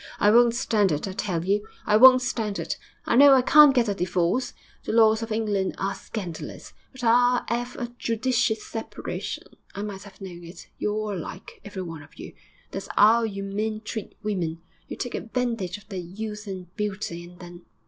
I 0.19 0.31
won't 0.31 0.55
stand 0.55 0.91
it, 0.91 1.07
I 1.07 1.11
tell 1.11 1.45
you; 1.45 1.67
I 1.85 1.95
won't 1.95 2.23
stand 2.23 2.57
it. 2.57 2.75
I 3.05 3.15
know 3.15 3.35
I 3.35 3.43
can't 3.43 3.75
get 3.75 3.87
a 3.87 3.93
divorce 3.93 4.51
the 4.83 4.93
laws 4.93 5.21
of 5.21 5.31
England 5.31 5.75
are 5.77 5.93
scandalous 5.93 6.73
but 6.91 7.03
I'll 7.03 7.45
'ave 7.49 7.77
a 7.77 7.87
judicious 7.99 8.65
separation.... 8.65 9.43
I 9.75 9.83
might 9.83 10.01
have 10.01 10.19
known 10.19 10.43
it, 10.43 10.67
you're 10.79 10.93
all 10.95 11.15
alike, 11.15 11.61
every 11.63 11.83
one 11.83 12.01
of 12.01 12.17
you; 12.17 12.33
that's 12.71 12.89
'ow 12.97 13.21
you 13.25 13.43
men 13.43 13.81
treat 13.81 14.15
women. 14.23 14.63
You 14.87 14.97
take 14.97 15.13
advantage 15.13 15.77
of 15.77 15.87
their 15.87 15.99
youth 15.99 16.47
and 16.47 16.75
beauty, 16.75 17.23
and 17.23 17.37
then.... 17.39 17.65